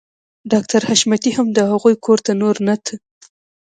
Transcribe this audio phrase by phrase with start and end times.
[0.51, 2.93] ډاکټر حشمتي هم د هغوی کور ته نور نه ته